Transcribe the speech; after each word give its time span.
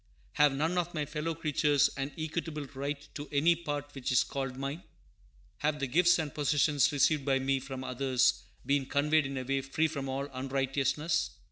Have 0.33 0.53
none 0.53 0.79
of 0.79 0.95
my 0.95 1.05
fellow 1.05 1.35
creatures 1.35 1.91
an 1.95 2.11
equitable 2.17 2.65
right 2.73 3.07
to 3.13 3.29
any 3.31 3.55
part 3.55 3.93
which 3.93 4.11
is 4.11 4.23
called 4.23 4.57
mine? 4.57 4.81
Have 5.59 5.77
the 5.79 5.85
gifts 5.85 6.17
and 6.17 6.33
possessions 6.33 6.91
received 6.91 7.23
by 7.23 7.37
me 7.37 7.59
from 7.59 7.83
others 7.83 8.41
been 8.65 8.87
conveyed 8.87 9.27
in 9.27 9.37
a 9.37 9.43
way 9.43 9.61
free 9.61 9.87
from 9.87 10.09
all 10.09 10.27
unrighteousness? 10.33 11.37